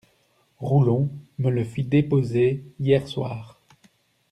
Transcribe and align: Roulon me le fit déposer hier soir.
Roulon 0.59 1.11
me 1.37 1.51
le 1.51 1.63
fit 1.63 1.83
déposer 1.83 2.63
hier 2.79 3.07
soir. 3.07 3.61